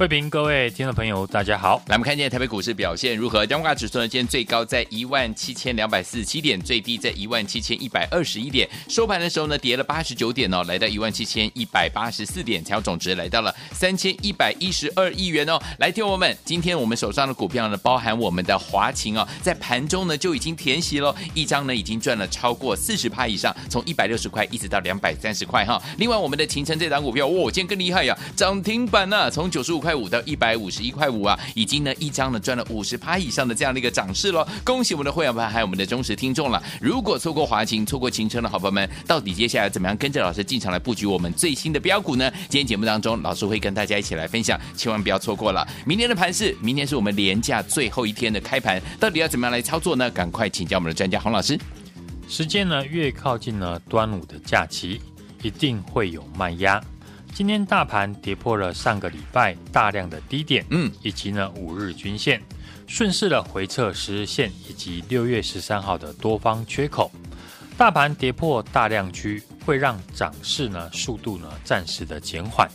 [0.00, 1.76] 慧平，各位听众朋友，大家好。
[1.88, 3.44] 来，我们看今天台北股市表现如何？
[3.44, 8.66] 加权指数呢，今天最高在一万七千两百四十七点，最低在一万七千一百二十一点。
[8.88, 15.60] 收盘的时候呢，跌了八十九点哦，来到一万七千一百八十四点，成交总值来到了三千一百一十二亿元哦。
[15.80, 25.78] 来，听我们，今天我们手上的股票呢，包含我们的华勤哦，在盘中呢就已经填息了，一张呢已经赚了超过四十趴以上，从一百六十块一直到两百三十块哈。
[25.98, 29.89] 另外，我们的勤诚这档股票，哇、今天更厉害呀，涨停板呢、啊，从九十五块。
[29.90, 34.46] 块五到一百五十一块五啊，已经呢一张呢赚了五十趴以上的这样的一个涨势喽！
[34.64, 36.62] 恭喜我们的会员们还有我们的忠实听众了。
[36.80, 42.30] 如果错过华勤、错过勤诚的好朋友们，到底接下来怎么样跟着老师进场来布局我们最新的标股呢？
[42.48, 45.66] 今天节目当中，老师会跟大家一起来分享，千万不要错过了。
[45.84, 50.08] 明天的盘势，明天是我们连假最后一天的开盘，到底要怎么样来操作呢？
[50.12, 51.58] 赶快请教我们的专家洪老师。
[52.28, 55.00] 时间呢越靠近呢端午的假期，
[55.42, 56.80] 一定会有卖压。
[57.32, 62.42] 今天大盘跌破了上个礼拜大量的低点，嗯，以及呢五日均线，
[62.86, 67.10] 顺势的回撤十日线以及六月十三号的多方缺口。
[67.78, 72.68] 大盘跌破大量区，会让涨势呢速度呢暂时的减缓，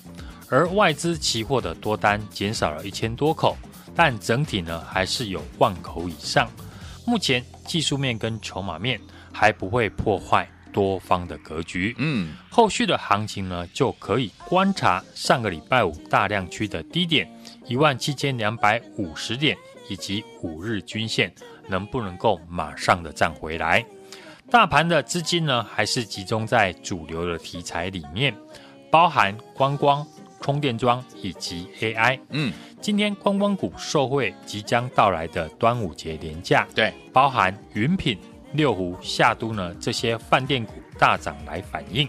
[0.49, 3.55] 而外资期货的多单减少了一千多口，
[3.95, 6.49] 但整体呢还是有万口以上。
[7.05, 8.99] 目前技术面跟筹码面
[9.31, 10.49] 还不会破坏。
[10.75, 17.25] 多方的格局，嗯，后续的行情呢，就可以观察上个礼拜五大量区的低点
[17.65, 19.55] 一万七千两百五十点，
[19.89, 21.33] 以及五日均线
[21.69, 23.85] 能不能够马上的站回来。
[24.51, 28.35] 大盘的资金呢，还是集中在主流的题材里面，
[28.91, 30.05] 包含观光、
[30.41, 32.19] 充电桩以及 AI。
[32.31, 38.19] 嗯，今天观光股受惠即将到来的端午节连假，对，包含云品。
[38.55, 42.07] 六湖、夏都呢，这些饭店股大涨来反映，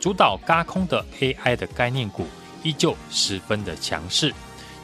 [0.00, 2.26] 主导嘎空的 AI 的概念股
[2.62, 4.34] 依旧十分的强势。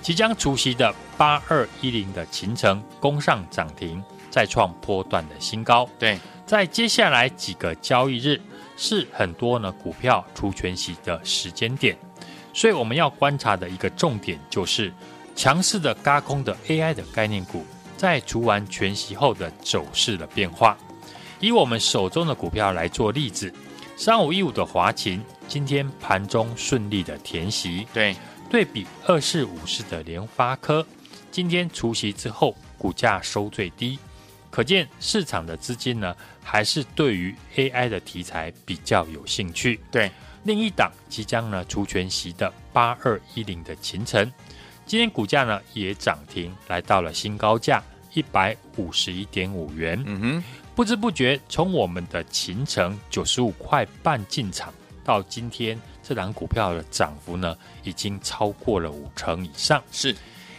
[0.00, 5.88] 即将除息的八二一零的秦城攻上涨停，再创波段的新高。
[5.98, 8.40] 对，在接下来几个交易日
[8.76, 11.96] 是很多呢股票除全息的时间点，
[12.52, 14.92] 所以我们要观察的一个重点就是
[15.34, 17.64] 强势的嘎空的 AI 的概念股。
[17.96, 20.76] 在除完全息后的走势的变化，
[21.44, 23.52] 以我们手中的股票来做例子，
[23.98, 28.16] 三五一五的华勤今天盘中顺利的填息，对，
[28.48, 30.86] 对比二四五四的联发科，
[31.30, 33.98] 今天除息之后股价收最低，
[34.50, 39.78] 可见市场的资金呢还是对于 AI 的题材比较有兴趣。
[39.90, 40.10] 对，
[40.44, 44.32] 另一档即将呢除权息的八二一零的秦城。
[44.86, 47.82] 今天股价呢也涨停，来到了新高价
[48.14, 50.02] 一百五十一点五元。
[50.06, 50.44] 嗯哼，
[50.74, 54.74] 不知不觉从我们的秦城九十五块半进场，
[55.04, 59.82] 到今天这档股票的涨幅呢，已经超过了五成以上。
[59.92, 60.14] 是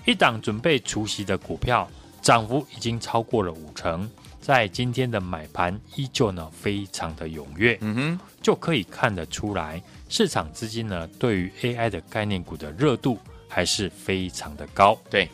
[0.05, 1.89] 一档准备除息的股票，
[2.21, 4.09] 涨幅已经超过了五成，
[4.39, 7.77] 在今天的买盘依旧呢非常的踊跃。
[7.81, 13.17] 嗯哼，就可以看得出来，市场资金呢对于 AI 的概念股的热度。
[13.47, 14.99] 还是非常的高。
[15.09, 15.29] 对，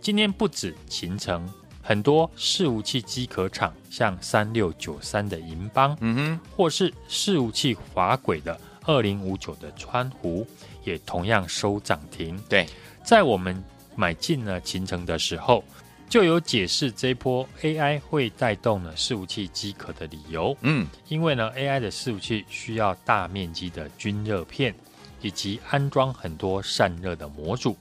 [0.00, 1.44] 今天不止勤诚，
[1.84, 10.46] 很多伺服器机壳厂，像三六九三的银邦，嗯哼，或是伺服器滑轨的二零五九的川湖，
[10.82, 12.36] 也同样收涨停。
[12.48, 12.66] 对，
[13.04, 13.62] 在我们
[13.94, 15.62] 买进了秦城的时候，
[16.08, 20.56] 就有解释这一波 AI 会带动了伺服器机壳的理由。
[20.62, 24.74] 嗯，因为呢，AI 的伺服器需要大面积的均热片。
[25.22, 27.74] 以及安装很多散热的模组，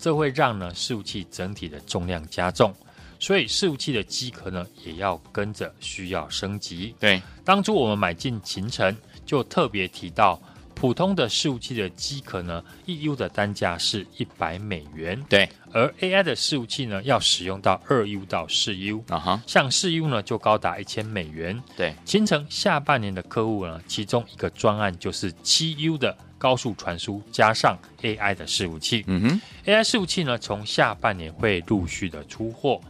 [0.00, 2.74] 这会让呢伺服器整体的重量加重，
[3.18, 6.94] 所以伺服器的机壳呢也要跟着需要升级。
[7.00, 10.40] 对，当初我们买进秦城，就特别提到，
[10.74, 15.20] 普通的伺服器的机壳呢，一 U 的单价是一百美元。
[15.28, 19.04] 对，而 AI 的伺服器呢，要使用到二 U 到四 U。
[19.08, 21.60] 啊哈，像四 U 呢就高达一千美元。
[21.76, 26.16] 对，秦城下半年的客户呢，其中一个专案就是七 U 的。
[26.38, 32.80] 高速传输加上 AI 的伺服器，嗯哼，AI 伺服器呢，从下半年会陆续的出货，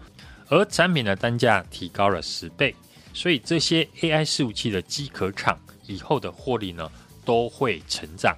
[0.49, 2.75] 而产品的单价提高了十倍，
[3.13, 6.89] 所以这些 AI 伺服器的机壳厂以后的获利呢
[7.25, 8.37] 都会成长。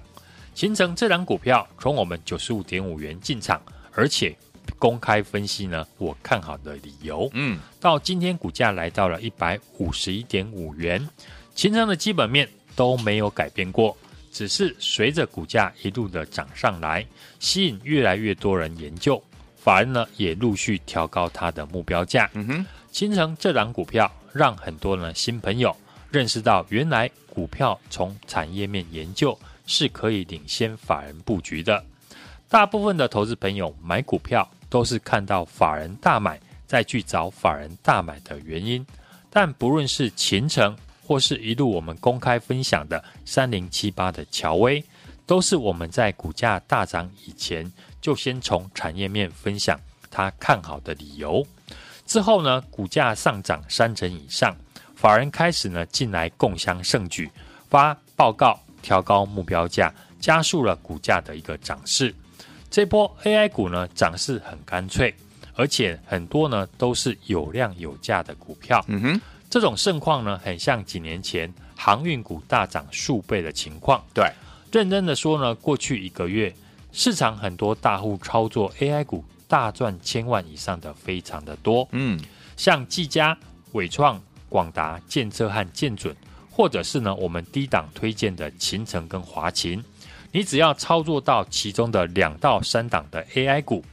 [0.55, 3.61] 形成这档股票从我们九十五点五元进场，
[3.93, 4.35] 而且
[4.77, 11.07] 公开分析呢我看好的理由，嗯，到今天股价来到了一百五十一点五元，
[11.55, 13.97] 形成的基本面都没有改变过。
[14.31, 17.05] 只是随着股价一路的涨上来，
[17.39, 19.21] 吸引越来越多人研究，
[19.57, 22.29] 法人呢也陆续调高它的目标价。
[22.33, 25.75] 嗯哼，形成这档股票，让很多呢新朋友
[26.09, 29.37] 认识到，原来股票从产业面研究
[29.67, 31.83] 是可以领先法人布局的。
[32.47, 38.85] 大部分的投资朋友买股票都是看到法人大买，再去找法人大买的原因，
[39.29, 40.75] 但不论是勤诚。
[41.11, 44.81] 或是一路我们公开分享的三零七八的乔威，
[45.25, 47.69] 都是我们在股价大涨以前
[47.99, 49.77] 就先从产业面分享
[50.09, 51.45] 他看好的理由。
[52.05, 54.55] 之后呢，股价上涨三成以上，
[54.95, 57.29] 法人开始呢进来共襄盛举，
[57.69, 62.15] 发报告调高目标价，加速了股价的一个涨势。
[62.69, 65.13] 这波 AI 股呢涨势很干脆，
[65.55, 68.81] 而且很多呢都是有量有价的股票。
[68.87, 69.21] 嗯哼。
[69.51, 74.01] 这种盛况呢，很像几年前航运股大涨数倍的情况。
[74.13, 74.31] 对，
[74.71, 76.55] 认真的说呢，过去一个月
[76.93, 81.85] 市场很多大户操作 AI 股大赚千万以上的非常的多。
[81.91, 82.17] 嗯，
[82.55, 83.37] 像技嘉、
[83.73, 86.15] 伟创、广达、建策和建准，
[86.49, 89.83] 或者是呢我们低档推荐的秦城跟华勤，
[90.31, 93.83] 你只要操作到其中的两到三档的 AI 股，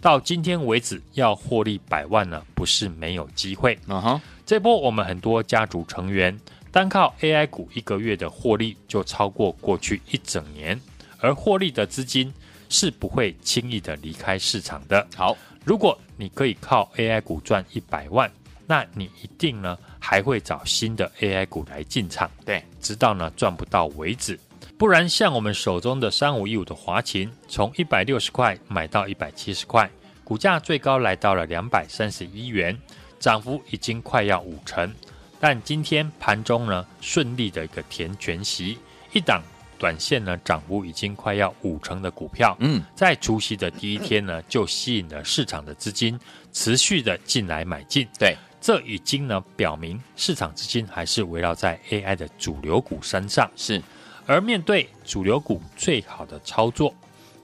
[0.00, 3.76] 到今天为止要获利百万呢，不是没有机会。
[3.88, 4.20] 嗯哼。
[4.48, 6.34] 这波我们很多家族成员
[6.72, 10.80] 单靠 AI 股一个月的获利就超过过去一整年，
[11.20, 12.32] 而获利的资金
[12.70, 15.06] 是不会轻易的离开市场的。
[15.14, 15.36] 好，
[15.66, 18.32] 如果你可以靠 AI 股赚一百万，
[18.66, 24.40] 那你一定呢还会找新的 AI 股来进场，对，直到呢赚不到为止。
[24.78, 29.90] 不然像我们手中的三五一五的华勤，从一百六十块买到一百七十块，
[30.24, 32.74] 股价最高来到了两百三十一元。
[33.18, 34.94] 涨幅已经快要五成，
[35.40, 38.78] 但今天盘中呢顺利的一个填全息，
[39.12, 39.42] 一档
[39.78, 46.18] 短线呢涨幅已经快要五成的股票，嗯，在除夕的第一天呢就吸引了市场的资金
[46.52, 53.82] 持续的进来买进，对，这已经呢表明市场资金还是围绕在 AI 的主流股身上，是，
[54.26, 56.92] 而面对主流股最好的操作，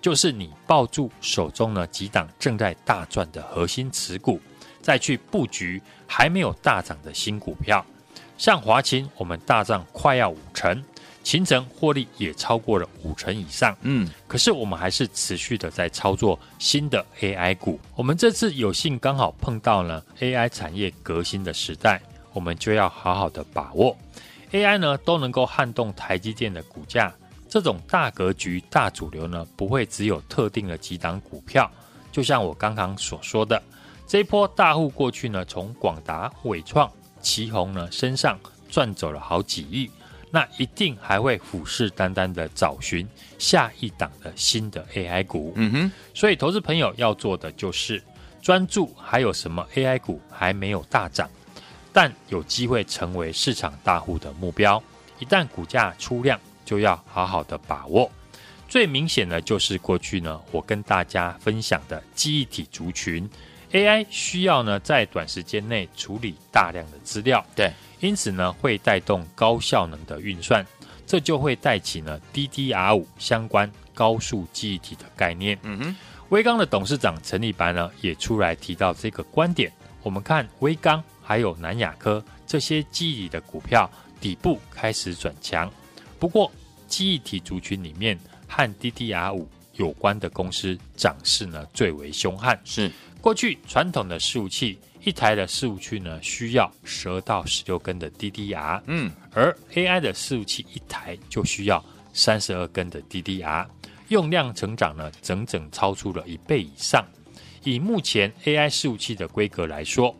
[0.00, 4.40] 就是你抱住手中呢几档正在大赚的核心持股。
[4.84, 7.82] 再去布局还没有大涨的新股票，
[8.36, 10.84] 像华勤，我们大涨快要五成，
[11.22, 13.74] 勤诚获利也超过了五成以上。
[13.80, 17.80] 嗯，可是我们还是持续的在操作新的 AI 股。
[17.96, 22.02] 我们这次有幸刚好碰到了 AI 产业革新的时代，
[22.34, 23.96] 我们就要好好的把握
[24.52, 27.10] AI 呢都能够撼动台积电的股价。
[27.48, 31.70] 这种大格局、大主流呢，不会只有特定的几档股票，
[32.12, 33.62] 就像我刚刚所说的。
[34.06, 36.90] 这一波大户过去呢，从广达、伟创、
[37.20, 38.38] 奇宏呢身上
[38.70, 39.90] 赚走了好几亿，
[40.30, 43.08] 那一定还会虎视眈眈的找寻
[43.38, 45.52] 下一档的新的 AI 股。
[45.56, 48.02] 嗯哼，所以投资朋友要做的就是
[48.42, 51.28] 专注还有什么 AI 股还没有大涨，
[51.92, 54.80] 但有机会成为市场大户的目标。
[55.18, 58.10] 一旦股价出量，就要好好的把握。
[58.68, 63.28] 最明显的就是过去呢，我跟大家分享的记忆体族群。
[63.74, 70.64] AI 需要呢，在短时间内处理大量的资料，对，因此呢，会带动高效能的运算，
[71.04, 75.58] 这就会带起呢 DDR 五相关高速记忆体的概念。
[75.64, 75.96] 嗯哼，
[76.28, 79.72] 威刚的董事长陈立白呢，也出来提到这个观点。
[80.04, 83.90] 我们看威刚还有南亚科这些记忆体的股票
[84.20, 85.68] 底部开始转强，
[86.20, 86.48] 不过
[86.86, 88.16] 记忆体族群里面
[88.46, 92.88] 和 DDR 五有关的公司涨势呢最为凶悍，是。
[93.24, 103.66] 过去传统的伺服器一台的伺服器呢，需要十二到十六根的 DDR，嗯，而 AI 的伺服器一台就需要三十二根的 DDR，
[104.08, 107.02] 用量成长呢，整整超出了一倍以上。
[107.62, 110.14] 以目前 AI 伺服器的规格来说，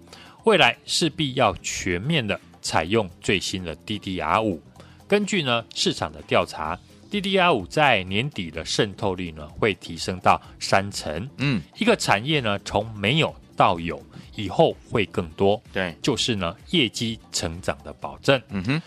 [0.44, 4.62] 未来势必要全面的采用最新的 DDR 五。
[5.06, 6.80] 根据呢市场的调查。
[7.20, 11.30] DDR 五在年底的渗透率呢，会提升到三成。
[11.36, 14.02] 嗯，一个产业呢，从没有到有，
[14.34, 15.62] 以后会更多。
[15.72, 18.42] 对，就是呢，业绩成长的保证。
[18.48, 18.82] 嗯哼，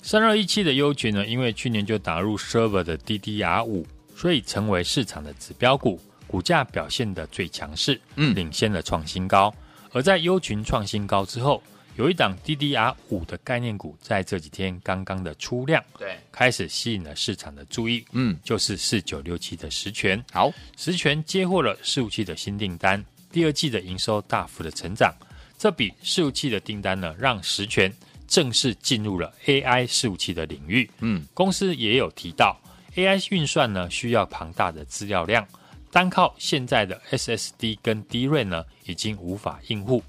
[0.00, 3.84] 三二一七的优群呢，因为去年就打入 server 的 DDR 五，
[4.14, 8.00] 所以成为市场的指标股，股价表现的最强势。
[8.14, 9.52] 嗯，领先了创新高。
[9.92, 11.60] 而在优群创新高之后，
[11.96, 18.02] 有一档 DDR 五的概念股在这几天刚刚的出量，对，开始吸引了市场的注意。
[18.12, 20.22] 嗯，就是四九六七的十銓。
[20.32, 25.14] 好，十銓接获了伺服器的新订单，第二季的营收大幅的成长。
[25.58, 27.92] 这笔伺服器的订单呢，让十銓
[28.26, 30.90] 正式进入了 AI 伺服器的领域。
[31.00, 32.58] 嗯，公司也有提到
[32.96, 35.46] ，AI 运算呢需要庞大的资料量，
[35.90, 40.02] 单靠现在的 SSD 跟 DRAM 呢，已经无法应付。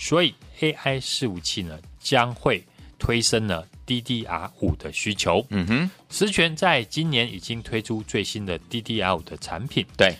[0.00, 2.64] 所以 AI 伺服器呢将会
[2.98, 5.46] 推升了 DDR 五的需求。
[5.50, 9.84] 嗯哼，实权在今年已经推出最新的 DDR 五的产品。
[9.98, 10.16] 对，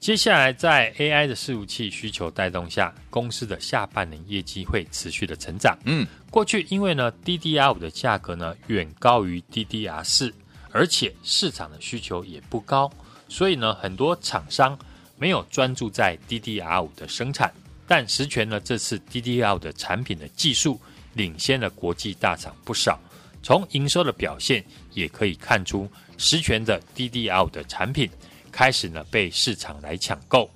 [0.00, 5.78] 接下来在 AI 的伺服器需求带动下，公司的下半年业绩会持续的成长。
[5.84, 10.34] 嗯，过去因为呢 DDR 五的价格呢远高于 DDR 四，
[10.72, 12.90] 而且市场的需求也不高，
[13.28, 14.76] 所以呢很多厂商
[15.16, 17.52] 没有专注在 DDR 五的生产。
[17.90, 20.80] 但实权呢，这次 DDL 的产品的技术
[21.14, 23.00] 领先了国际大厂不少。
[23.42, 28.08] 从营收的表现也可以看出，实权的 DDL 的产品
[28.52, 30.48] 开始呢被市场来抢购。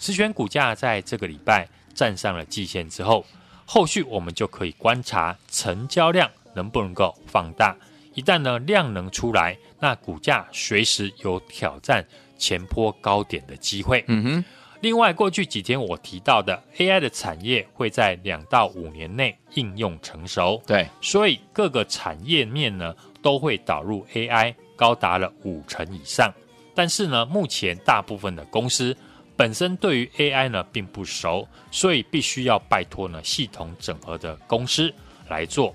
[0.00, 3.24] 实权股价在这个礼拜站上了季线之后，
[3.64, 7.76] 后续我们就可以观察成交量能不能够放大。
[8.14, 12.04] 一旦呢量能出来，那股价随时有挑战
[12.36, 14.04] 前坡高点的机会。
[14.08, 14.44] 嗯哼。
[14.80, 26.32] 另外，过去几天我提到的 AI 的产业会在两到五年内应用成熟，对，所以各个产业面呢都会导入 AI，高达了五成以上。
[26.74, 28.96] 但是呢，目前大部分的公司
[29.36, 34.90] 本身对于 AI 呢并不熟，所以必须要拜托呢系统整合的公司
[35.28, 35.74] 来做。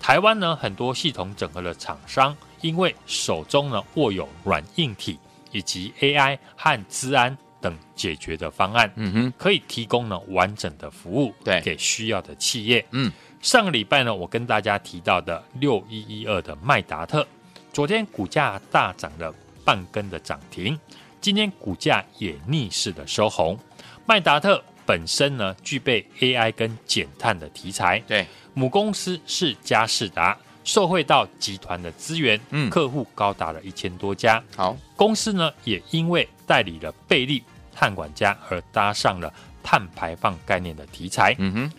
[0.00, 5.18] 台湾呢很多系统整合的厂商，因为手中呢握有软硬体
[5.50, 7.36] 以及 AI 和资安。
[7.64, 12.84] 等解决的方案，嗯哼，可以提供呢完整的服务，对，给需要的企业。
[12.90, 17.26] 嗯，上个礼拜呢，我跟大家提到的六一一二的麦达特，
[17.72, 20.78] 昨天股价大涨了半根的涨停，
[21.22, 23.58] 今天股价也逆势的收红。
[24.04, 34.44] 麦达特本身呢具备 AI 跟减碳的题材，对，母公司是佳士达，受惠到集团的资源，嗯，客户高达了一千多家。
[34.54, 37.42] 好，公司呢也因为代理了贝利。
[37.74, 41.34] 碳管家而搭上了碳排放概念的题材。
[41.38, 41.72] 嗯哼，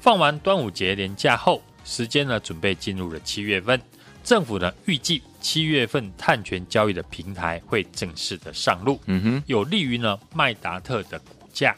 [0.00, 3.80] 放完端午节连假后，时间呢准备进入了七月份。
[4.22, 9.00] 政府呢预计七月份碳权交易的平台会正式的上路。
[9.06, 11.74] 嗯哼，有利于呢麦达特的股价。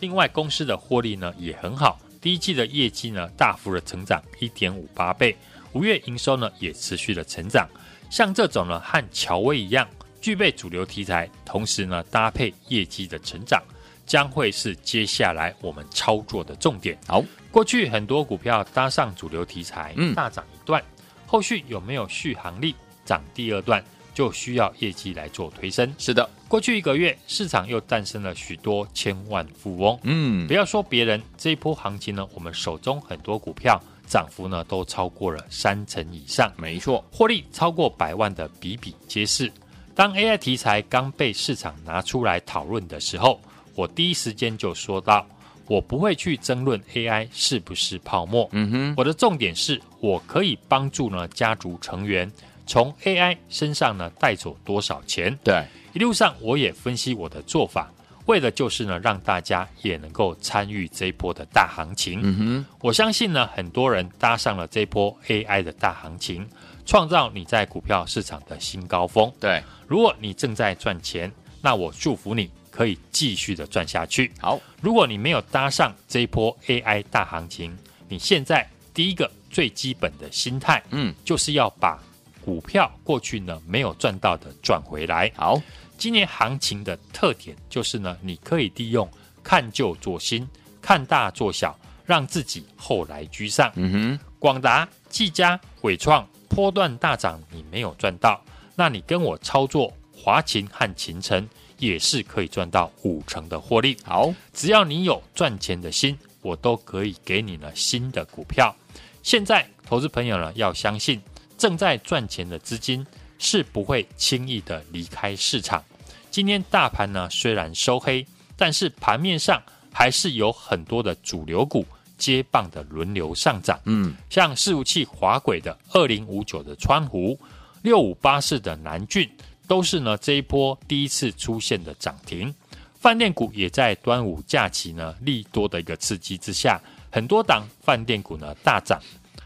[0.00, 5.34] 另外，公司的获利呢也很好，第一季的业绩呢大幅的成长一点五八倍，
[5.72, 7.66] 五月营收呢也持续的成长。
[8.10, 9.88] 像这种呢和乔威一样。
[10.26, 13.62] 具备主流题材，同时呢搭配业绩的成长，
[14.04, 16.98] 将会是接下来我们操作的重点。
[17.06, 20.82] 好，过去很多股票搭上主流题材，嗯，大涨一段，
[21.28, 23.80] 后续有没有续航力涨第二段，
[24.14, 25.94] 就需要业绩来做推升。
[25.96, 29.96] 是的，过去一个月市场又诞生了许多千万富翁。
[30.02, 36.52] 嗯，不要说别人，这一波行情呢，我们手中很多股票涨幅呢都超过了三成以上。
[36.58, 39.52] 没错，获利超过百万的比比皆是。
[39.96, 43.40] 当 AI 题材刚被市场拿出来讨论的时候，
[43.74, 45.26] 我第一时间就说到，
[45.66, 48.46] 我不会去争论 AI 是不是泡沫。
[48.52, 52.30] 嗯哼，我的重点是我可以帮助呢家族成员
[52.66, 55.34] 从 AI 身上呢带走多少钱。
[55.42, 57.90] 对，一路上我也分析我的做法，
[58.26, 62.20] 为的就是呢让大家也能够参与这一波的大行情。
[62.22, 66.46] 嗯哼，我相信呢很多人搭上了这波 AI 的大行情。
[66.86, 69.30] 创造你在股票市场的新高峰。
[69.40, 74.32] 对，如果你正在赚钱，那我祝福你可以继续的赚下去。
[74.38, 77.76] 好，如果你没有搭上这一波 AI 大行情，
[78.08, 82.00] 你现在第一个最基本的心态，嗯，就是要把
[82.44, 85.30] 股票过去呢没有赚到的赚回来。
[85.34, 85.60] 好，
[85.98, 89.10] 今年行情的特点就是呢，你可以利用
[89.42, 90.48] 看旧做新，
[90.80, 93.72] 看大做小，让自己后来居上。
[93.74, 96.24] 嗯哼，广达、技嘉、伟创。
[96.48, 98.40] 波段大涨，你没有赚到，
[98.74, 101.48] 那你跟我操作华勤和勤诚
[101.78, 103.96] 也是可以赚到五成的获利。
[104.04, 108.74] 好，只要你有赚钱的心，我都可以给你呢新的股票。
[109.22, 111.20] 现在投资朋友呢要相信，
[111.58, 113.06] 正在赚钱的资金
[113.38, 115.84] 是不会轻易的离开市场。
[116.30, 118.26] 今天大盘呢虽然收黑，
[118.56, 119.62] 但是盘面上
[119.92, 121.84] 还是有很多的主流股。
[122.16, 127.38] 接棒的轮流上涨，嗯，像伺服器滑轨的二零五九的川湖，
[127.82, 129.30] 六五八四的南俊，
[129.66, 132.54] 都是呢这一波第一次出现的涨停。
[132.98, 136.80] 饭店股也在端午假期呢利多的一个刺激之下，
[137.10, 139.00] 很多档饭店股呢大涨。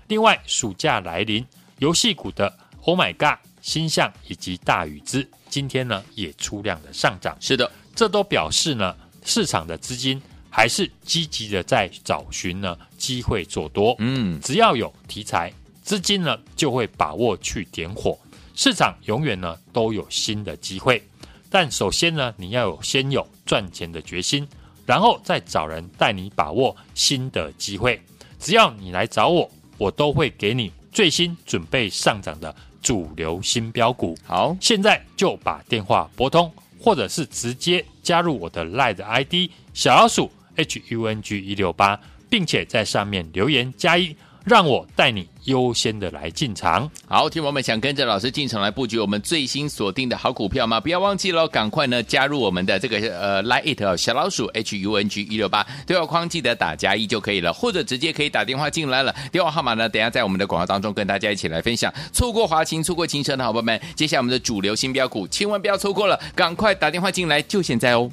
[0.06, 1.44] 另外，暑假来临，
[1.78, 7.36] 游戏股的 Oh My God、星象以及大宇资，今天呢也出量的上涨。
[7.40, 13.94] 是的，这都表示呢市场的资金还是积极的在找寻呢机会做多。
[13.98, 15.52] 嗯，只要有题材，
[15.82, 18.18] 资金呢就会把握去点火。
[18.54, 21.02] 市场永远呢都有新的机会，
[21.48, 24.46] 但首先呢你要有先有赚钱的决心，
[24.84, 27.98] 然后再找人带你把握新的机会。
[28.38, 34.18] 只要你来找我，我都会给你最新准备上涨的主流新标股。
[34.26, 39.34] 好，现在就把电话拨通，或者是直接加入我的 LINE ID
[39.72, 44.16] 小老鼠 HUNG 一六八，并且在上面留言加一。
[44.42, 46.90] 让我带你优先的来进场。
[47.06, 50.80] 好，听友们想跟着老师进场来布局我们最新锁定的好股票吗？
[50.80, 59.14] 不要忘记了，赶快呢加入我们的这个呃 Line It 小老鼠 H U N G 一六八对话框，记得打加一就可以了，或者直接可以打电话进来了。
[59.30, 61.92] 电话号码呢，等下在我们的广告当中跟大家一起来分享。
[62.10, 68.10] 错过华勤，错过勤诚的好朋友们，接下来我们的主流新标股，千万不要错过了，赶快打电话进来，就现在哦。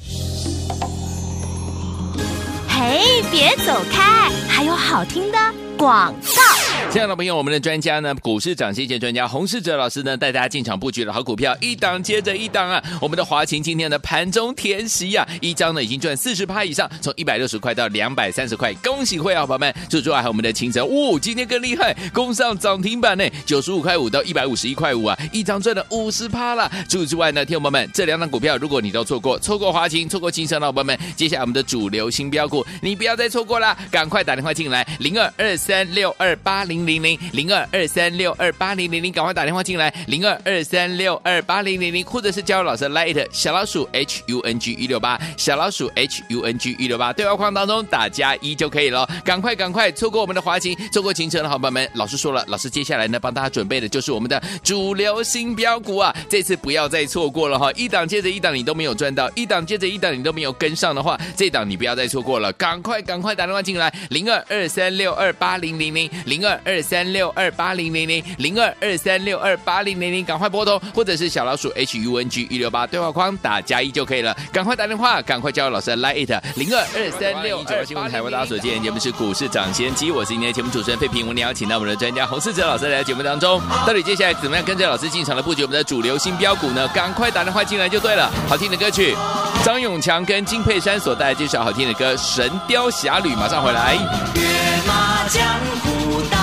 [2.80, 5.38] 嘿，别走开，还有好听的
[5.76, 6.44] 广告。
[6.90, 12.82] 亲爱的朋友，我们的专家呢，股市涨跌专家洪世哲老师呢，带大家进场布局的好股票，一档接着一档啊！
[13.02, 19.76] 我们的华勤今天的盘中填息呀，一张呢已经赚四十趴以上，从一百六十块到两百三十块，恭喜会员好朋友们！
[19.90, 26.72] 最主要还有我们的勤诚，哦，今天更厉害，攻上涨停板呢，九十五块五到一百五十一块五啊，一张赚了五十趴了。
[26.88, 36.78] 除此之外呢，听友们，这两档股票如果你都错过，错过华勤，错过勤诚的好朋友们，接下来我们的主流新标股，你不要再错过了，赶快打电话进来，零二二三六二八零。
[36.88, 49.10] 零零零二二三六二八零零零，赶快打电话进来，零二二三六二八零零零，或者是加入老师 Light 小老鼠 H U N G 一六八小老鼠 H U N G 一六八，对话框当中打加一就可以了。
[49.26, 74.36] 赶快赶快，错过我们的华勤，错过行程的好朋友们，老师说了，老师接下来呢，帮大家准备的就是我们的主流新标股啊，这次不要再错过了哈，一档接着一档你都没有赚到，一档接着一档你都没有跟上的话，这档你不要再错过了，赶快赶快打电话进来，零二二三六二八零零零零二二三六二八零零零零二二三六二八零零零，赶快拨通，或者是小老鼠 H U N G 一六八对话框打加一就可以了。
[74.52, 83.62] 赶快打电话，赶快加入老师的 Line It 零二二三六二新闻台湾大家所见，节目是股市涨先机，我是今天的节目主持人费平，我们邀请到我们的专家洪世哲老师来到节目当中。
[83.86, 86.88] 到底接下来怎么样跟着老师进场的布局我们的主流新标股呢？
[86.94, 88.32] 赶快打电话进来就对了。
[88.48, 89.16] 好听的歌曲，
[89.64, 93.94] 张永强跟金佩珊所带来这首好听的歌《神神雕侠侣》，马上回来。
[93.96, 94.42] 跃
[94.88, 95.46] 马江
[95.84, 96.38] 湖道。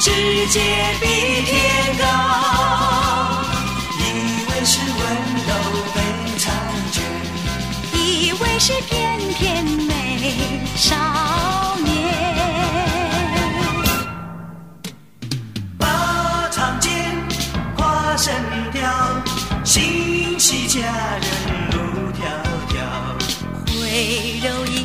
[0.00, 0.10] 世
[0.48, 0.60] 界
[1.00, 1.06] 比
[1.44, 2.04] 天高，
[4.00, 4.02] 以
[4.50, 4.98] 为是温
[5.46, 5.50] 柔
[5.94, 5.98] 被
[6.40, 6.50] 察
[6.90, 7.00] 觉，
[7.96, 10.96] 以为是翩翩美少
[11.84, 11.86] 年。
[15.78, 15.86] 马
[16.50, 17.14] 长剑，
[17.76, 18.34] 跨神
[18.72, 18.90] 雕，
[19.62, 21.45] 心系佳人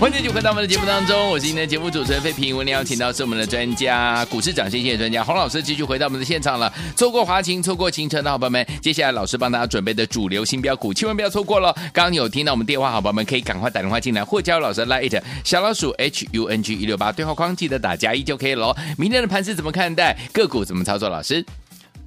[0.02, 2.58] 欢迎继续回到我们的节目当中，我是今天的节目主持人费平。
[2.58, 6.74] 我们邀请到是我们的专家，股市涨先机的专家洪老师，继续回到我们的现场了。
[6.96, 11.72] 错过华勤，错过勤诚的好朋友们，接下来老师帮大家准备的主流新标股，千万不要错过了。
[11.94, 18.76] 刚刚有听到我们电话好朋友们，可以赶快打电话进来，或加入老师 Line 小老鼠 H U N G 一六八对话框，记得打加一就可以了。
[18.98, 20.18] 明天的盘势怎么看待？
[20.34, 21.10] 个股怎么操作？
[21.10, 21.46] 老师，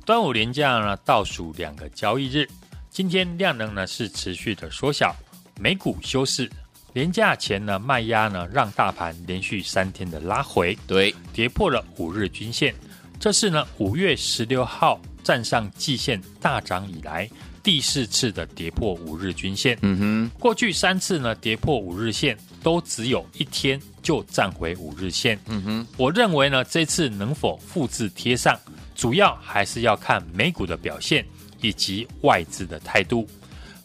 [0.04, 2.48] 端午连假呢倒数两个交易日，
[2.90, 5.14] 今天量能呢是持续的缩小，
[5.61, 6.50] 美股休市。
[6.94, 12.72] 连假前呢，卖压呢让大盘连续三天的拉回，对，跌破了五日均线。
[13.18, 17.28] 这是呢五月十六号站上季线大涨以来
[17.64, 19.76] 第四次的跌破五日均线。
[19.83, 25.37] 嗯哼，过去三次呢跌破五日线都只有一天就站回五日线。
[25.46, 28.57] 嗯哼，我认为呢这次能否复制贴上，
[28.94, 31.26] 主要还是要看美股的表现
[31.61, 33.28] 以及外资的态度。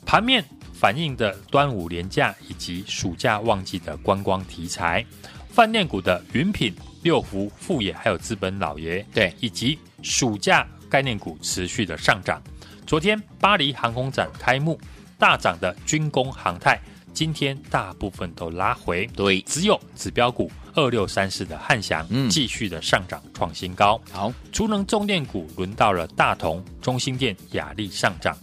[0.06, 0.46] 盘面。
[0.80, 5.06] 反映的端午连假以及暑假旺季的观光题材，
[5.50, 12.42] 饭店股的云品、六福、富野还有资本老爷，对，以及暑假概念股持续的上涨。
[12.88, 14.80] 昨天巴黎航空展开幕，
[15.18, 16.80] 大涨的军工航太，
[17.14, 24.00] 今天大部分都拉回，对，只有指标股二六三四的汉翔，嗯，继续的上涨创新高。
[24.14, 28.38] 好，储能重电股轮到了大同、中兴电、亚力上涨。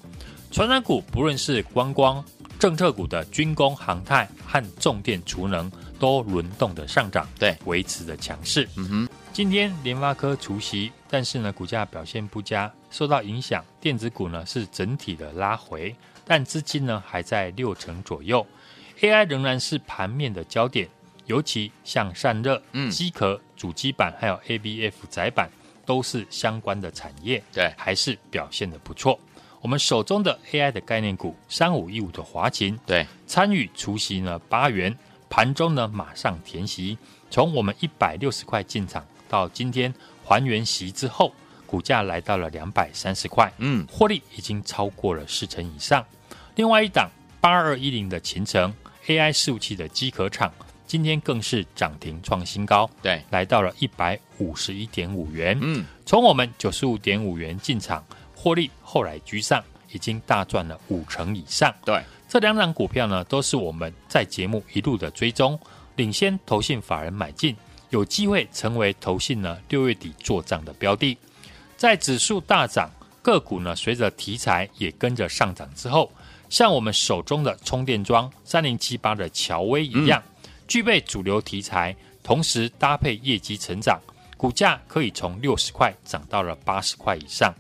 [0.57, 2.25] 传产股不论是观光、
[2.59, 8.67] 政策股的军工、航太和重电储能，都轮动的上涨，对，维持的强势。
[8.75, 13.63] 嗯哼，今天联发科除息，但是呢，股价表现不佳，受到影响。
[13.83, 18.47] 电子股呢是整体的拉回，但资金呢还在六成左右。
[19.03, 20.89] AI 仍然是盘面的焦点，
[21.27, 25.51] 尤其像散热、嗯，机壳、主机板还有 ABF 载板，
[25.85, 29.21] 都是相关的产业，对，还是表现的不错。
[29.67, 34.97] 我们手中的 AI 的概念股三五一五的华勤，对，参与除息呢八元，
[35.29, 36.97] 盘中呢马上填息，
[37.31, 39.93] 从我们一百六十块进场到今天
[40.25, 41.35] 还原息之后，
[41.67, 46.07] 股价来到了两百三十块，嗯，获利已经超过了四成以上。
[46.55, 48.73] 另外一档八二一零的秦城
[49.09, 50.55] AI 伺服器的机壳厂，
[50.87, 58.07] 今天更是涨停创新高，对，来到了一百五十一点五元，嗯，从我们九十五点五元进场。
[58.47, 61.75] 获利后来居上，已经大赚了五成以上。
[61.85, 65.59] 对，这两档股票呢，都是我们在节目一路的追踪，
[65.97, 67.57] 领先投信法人买进，
[67.91, 71.19] 有机会成为投信呢六月底做账的标的。
[71.77, 72.89] 在指数大涨，
[73.21, 76.09] 个股呢随着题材也跟着上涨之后，
[76.49, 84.01] 像我们手中的充电桩三零七八的乔威一样，嗯、具备主流题材，同时搭配业绩成长，
[84.37, 87.53] 股价可以从六十块涨到了八十块以上。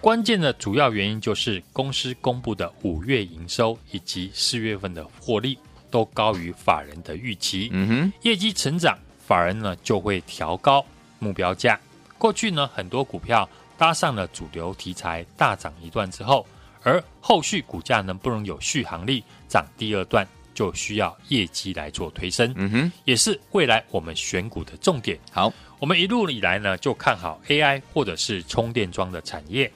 [0.00, 5.58] 关键的主要原因就是公司公布的五月营收以及四月份的获利
[5.90, 7.68] 都高于法人的预期。
[7.70, 10.82] 嗯哼，业绩成长，法人呢就会调高
[11.18, 11.78] 目标价。
[12.16, 16.46] 过去呢很多股票搭上了主流题材大涨一段之后，
[16.82, 22.50] 而后续股价能不能有续航力涨第二段，就需要业绩来做推升。
[22.56, 25.18] 嗯哼，也是未来我们选股的重点。
[25.30, 29.70] 好，我们一路以来呢就看好 AI 或者是充电桩的产业。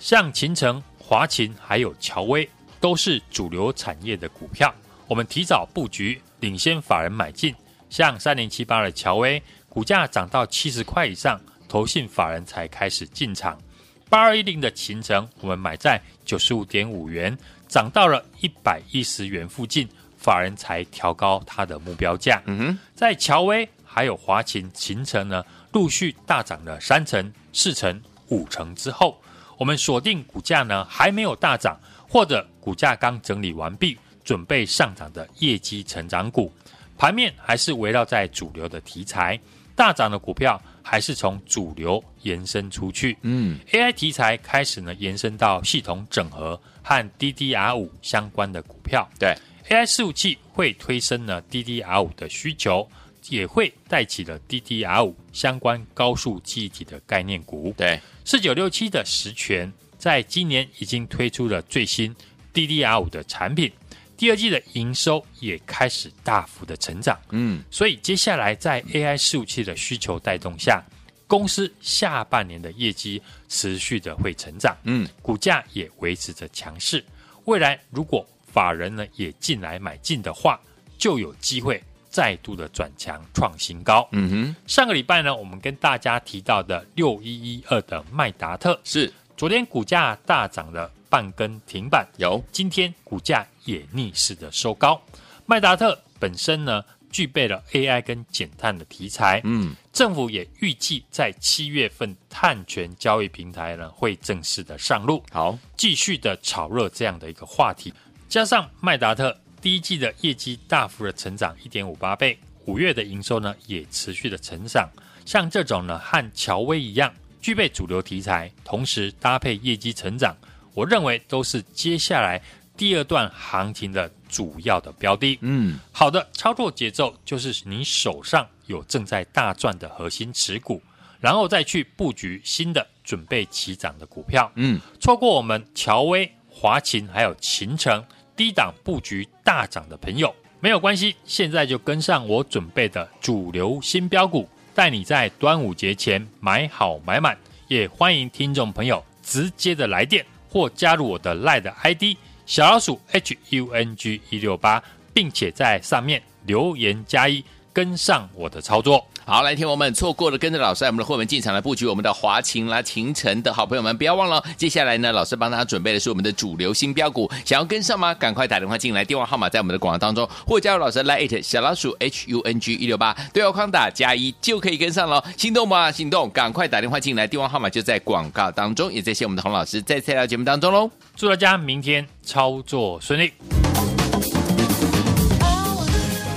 [0.00, 2.48] 像秦城、华勤还有乔威，
[2.80, 4.74] 都是主流产业的股票，
[5.06, 7.54] 我们提早布局，领先法人买进。
[7.90, 13.60] 像三零七八的乔威，股价涨到七十块以上，投信法人才开始进场。
[14.08, 17.36] 八二一零的秦城，我们买在九十五点五元，
[17.68, 19.86] 涨到了一百一十元附近，
[20.16, 22.42] 法人才调高它的目标价。
[22.46, 29.20] 嗯哼，在乔威还有华勤、秦城呢，陆续大涨了三成、四成、五成之后。
[29.60, 33.94] 我们锁定股价呢还没有大涨，或者股价刚整理完毕，
[34.24, 36.50] 准备上涨的业绩成长股，
[36.96, 39.38] 盘面还是围绕在主流的题材，
[39.76, 43.18] 大涨的股票还是从主流延伸出去。
[43.20, 49.06] 嗯，AI 题材开始呢延伸到系统整合和 DDR 五相关的股票。
[49.18, 49.36] 对
[49.68, 52.88] ，AI 伺服器会推升呢 DDR 五的需求，
[53.28, 57.74] 也会带起了 DDR 五相关高速记忆体的概念股。
[57.76, 58.00] 对。
[58.30, 62.14] 四九六七的实权，在今年已经推出了最新
[62.54, 63.72] DDR 五的产品，
[64.16, 67.18] 第二季的营收也开始大幅的成长。
[67.30, 70.80] 嗯，所以接下来在 AI 伺服器的需求带动下，
[71.26, 74.76] 公司下半年的业绩持续的会成长。
[74.84, 77.04] 嗯，股价也维持着强势。
[77.46, 80.60] 未来如果法人呢也进来买进的话，
[80.96, 81.82] 就有机会。
[82.10, 84.06] 再度的转强创新高。
[84.12, 89.10] 嗯哼，上个礼拜呢，我们跟大家提到的六一一二的麦达特是。
[89.36, 92.44] 昨天股价大涨了半根停板，有。
[92.52, 95.00] 今天股价也逆势的收高。
[95.46, 107.94] 麦达特本身呢具备了 AI 跟减碳的题材，嗯，政府也预计在七月份碳权交易平台呢会正式的上路，好，继续的炒热这样的一个话题，
[108.28, 109.34] 加上麦达特。
[109.60, 114.88] 第一季的业绩大幅的成长一点五八倍，五月的营收呢也持续的成长。
[115.26, 120.34] 像这种呢和乔威一样具备主流题材，同时搭配业绩成长，
[120.72, 122.40] 我认为都是接下来
[122.76, 125.38] 第二段行情的主要的标的。
[125.42, 130.82] 嗯，好的操作节奏就是你手上有正在大赚的核心持股，
[131.20, 134.50] 然后再去布局新的准备起涨的股票。
[134.54, 138.02] 嗯，错过我们乔威、华勤还有秦诚。
[138.40, 147.36] 低档布局大涨的朋友没有关系，现在就跟上我准备的主流新标股，带你在端午节前买好买满。
[147.68, 159.06] 也欢迎听众朋友直接的来电或加入我的 LINE 的 ID 小老鼠 H U N G 一六八，并且在上面留言加一，跟上我的操作。
[159.30, 164.42] 好，来听我们错过了，跟着老师，我们的会员进场来布局我们的华勤啦、勤诚的好朋友们，不要忘了。
[164.56, 168.12] 接下来呢，老师帮大家准备的是我们的主流新标股，想要跟上吗？
[168.12, 175.24] 赶快打电话进来，电话号码在我们的广告当中，或加入老师 Lite 小老鼠 H U N G 一六八，对话框打加一就可以跟上了。
[175.36, 175.92] 心动吗？
[175.92, 178.92] 心动，赶快打电话进来，电话号码就在广告当中。
[178.92, 183.32] 也谢谢我们的洪老师在这条节目当中喽，祝大家明天操作顺利。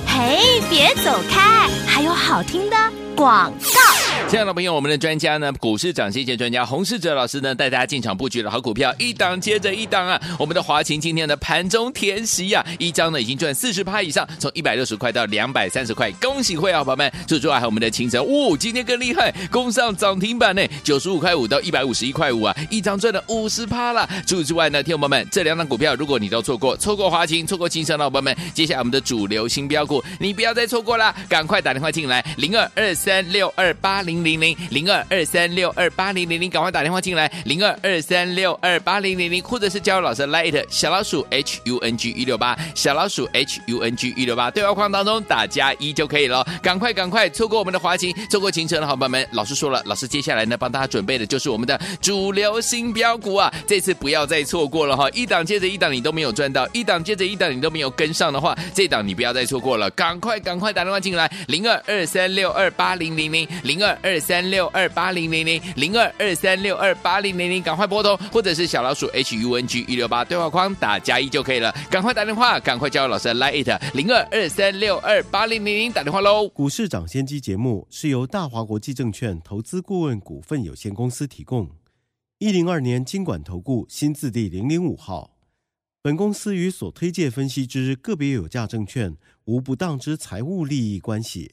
[0.06, 1.63] 嘿，别走开，
[2.14, 2.76] 好听的
[3.16, 3.93] 广告。
[4.28, 10.20] 亲爱的朋友，我们的专家呢，股市涨跌专家洪世哲老师呢，带大家进场布局的好股票，一档接着一档啊。
[10.38, 17.12] 我们的华勤今天的盘中填息呀，一张呢已经赚四十趴以上，从一百六十块到两百三十块，恭喜会啊，宝宝们！
[17.28, 24.08] 最主要还有我们的清晨，哦，今天更厉害，攻上涨停板呢，九十五块五到一百五十一块五啊，一张赚了五十趴了。
[24.26, 69.66] 除此之外呢，听众朋友们，这两档股票如果你都错过，错过华勤，错过清晨的伙伴们，接下来我们的主流新标股，你不要再错过了，赶快打电话进来，零二二三六二八零零零零二二三六二八零零零，赶快打电话进来，零二二三六二八零零零，或者是加入老师的 Light 小老鼠 H U N G 一六八，小老鼠 H U N G 一六八，对话框当中打加一就可以了，赶快赶快，错过我们的华勤，错过行程的好朋友们，老师说了，老师接下来呢，帮大家准备的就是我们的主流新标股啊，这次不要再错过了哈，一档接着一档你都没有赚到，一档接着一档你都没有跟上的话，这档你不要再错过了，赶快赶快打电话进来，零二二三六二八零零零零二二三六二八零零零零二二三六二八零零零，赶快拨通，或者是小老鼠 H U N
[69.66, 76.48] G 一六八对话框打加一就可以了，赶快打电话，赶快加入老师的 Line 零二二三六二八零零零打电话喽。
[76.48, 81.70] 股市涨先机节目是由大华国际证券投资顾问股份有限公司提供，
[82.38, 85.30] 一零二年金管投顾新字第零零五号。
[86.02, 91.52] 本公司与所推介分析之个别有价证券无不当之财务利益关系。